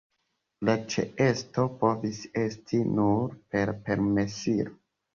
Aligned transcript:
La 0.69 0.73
ĉeesto 0.93 1.67
povis 1.85 2.23
esti 2.47 2.83
nur 2.99 3.39
per 3.55 3.77
permesilo. 3.89 4.79